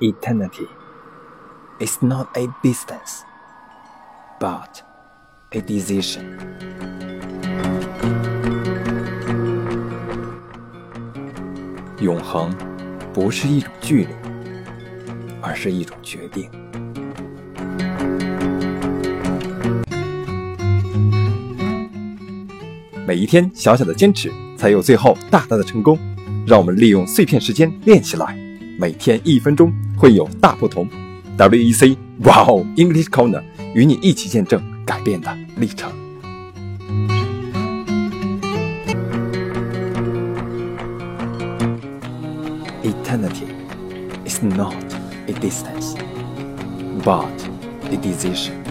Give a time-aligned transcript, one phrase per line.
[0.00, 0.66] Eternity
[1.78, 3.22] is not a distance,
[4.40, 4.80] but
[5.52, 6.24] a decision.
[12.00, 12.52] 永恒
[13.12, 14.08] 不是一种距离，
[15.40, 16.50] 而是一种决定。
[23.06, 25.96] 每一天小小的坚持，才有最后大大的成功。
[26.46, 28.36] 让我们利用碎片时间练起来，
[28.77, 30.87] 每天一分钟会有大不同。
[31.37, 33.41] WEC Wow English Corner
[33.73, 35.89] 与你一起见证改变的历程。
[42.83, 43.47] Eternity
[44.25, 44.73] is not
[45.27, 45.95] a distance,
[47.03, 47.25] but
[47.91, 48.62] a decision.